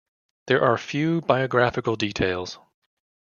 There 0.47 0.63
are 0.63 0.79
few 0.79 1.21
biographical 1.21 1.95
details. 1.95 2.57